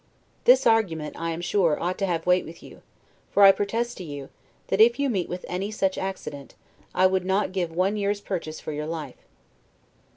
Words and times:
This 0.45 0.65
argument, 0.65 1.15
I 1.15 1.29
am 1.29 1.41
sure, 1.41 1.79
ought 1.79 1.99
to 1.99 2.07
have 2.07 2.25
weight 2.25 2.43
with 2.43 2.63
you: 2.63 2.81
for 3.29 3.43
I 3.43 3.51
protest 3.51 3.97
to 3.97 4.03
you, 4.03 4.29
that 4.69 4.81
if 4.81 4.97
you 4.97 5.11
meet 5.11 5.29
with 5.29 5.45
any 5.47 5.69
such 5.69 5.95
accident, 5.95 6.55
I 6.95 7.05
would 7.05 7.23
not 7.23 7.51
give 7.51 7.71
one 7.71 7.95
year's 7.97 8.19
purchase 8.19 8.59
for 8.59 8.71
your 8.71 8.87
life. 8.87 9.27